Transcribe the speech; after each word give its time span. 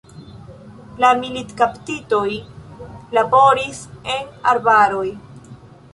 La 1.03 1.11
militkaptitoj 1.19 2.25
laboris 3.19 3.85
en 4.15 4.35
arbaroj. 4.55 5.07